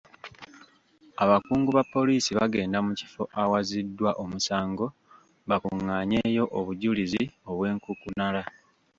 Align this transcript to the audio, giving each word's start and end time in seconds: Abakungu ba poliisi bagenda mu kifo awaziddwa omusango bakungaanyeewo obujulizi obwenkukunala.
Abakungu 1.23 1.69
ba 1.77 1.83
poliisi 1.93 2.31
bagenda 2.39 2.77
mu 2.85 2.91
kifo 2.99 3.23
awaziddwa 3.41 4.09
omusango 4.23 4.85
bakungaanyeewo 5.49 6.47
obujulizi 6.59 7.21
obwenkukunala. 7.49 8.41